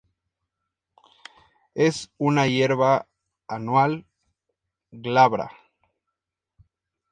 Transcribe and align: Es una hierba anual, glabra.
Es 1.75 2.09
una 2.17 2.47
hierba 2.47 3.07
anual, 3.47 4.07
glabra. 4.89 5.51